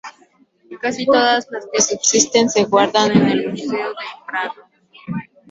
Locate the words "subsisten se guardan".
1.79-3.11